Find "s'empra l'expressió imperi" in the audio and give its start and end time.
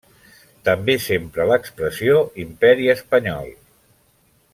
1.03-2.89